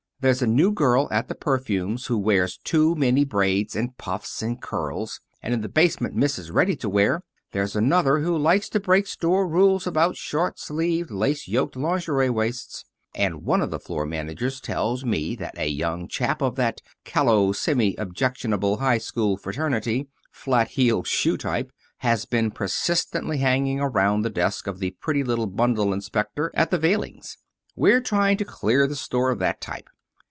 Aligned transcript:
There's 0.21 0.43
a 0.43 0.45
new 0.45 0.71
girl 0.71 1.07
at 1.09 1.29
the 1.29 1.33
perfumes 1.33 2.05
who 2.05 2.15
wears 2.15 2.55
too 2.63 2.93
many 2.93 3.25
braids, 3.25 3.75
and 3.75 3.97
puffs, 3.97 4.43
and 4.43 4.61
curls, 4.61 5.19
and 5.41 5.51
in 5.51 5.61
the 5.61 5.67
basement 5.67 6.13
misses' 6.15 6.51
ready 6.51 6.75
to 6.75 6.87
wear 6.87 7.23
there's 7.53 7.75
another 7.75 8.19
who 8.19 8.37
likes 8.37 8.69
to 8.69 8.79
break 8.79 9.07
store 9.07 9.47
rules 9.47 9.87
about 9.87 10.17
short 10.17 10.59
sleeved, 10.59 11.09
lace 11.09 11.47
yoked 11.47 11.75
lingerie 11.75 12.29
waists. 12.29 12.85
And 13.15 13.41
one 13.43 13.63
of 13.63 13.71
the 13.71 13.79
floor 13.79 14.05
managers 14.05 14.61
tells 14.61 15.03
me 15.03 15.35
that 15.37 15.57
a 15.57 15.67
young 15.69 16.07
chap 16.07 16.39
of 16.43 16.55
that 16.55 16.81
callow, 17.03 17.51
semi 17.51 17.95
objectionable, 17.97 18.77
high 18.77 18.99
school 18.99 19.37
fraternity, 19.37 20.07
flat 20.31 20.67
heeled 20.67 21.07
shoe 21.07 21.35
type 21.35 21.71
has 21.97 22.25
been 22.25 22.51
persistently 22.51 23.39
hanging 23.39 23.79
around 23.79 24.21
the 24.21 24.29
desk 24.29 24.67
of 24.67 24.77
the 24.77 24.91
pretty 25.01 25.23
little 25.23 25.47
bundle 25.47 25.91
inspector 25.91 26.51
at 26.53 26.69
the 26.69 26.77
veilings. 26.77 27.39
We're 27.75 28.01
trying 28.01 28.37
to 28.37 28.45
clear 28.45 28.85
the 28.85 28.95
store 28.95 29.31
of 29.31 29.39
that 29.39 29.59
type. 29.59 29.89